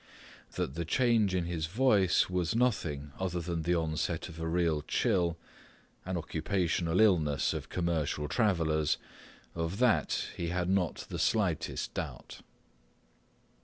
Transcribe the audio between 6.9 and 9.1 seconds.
illness of commercial travellers,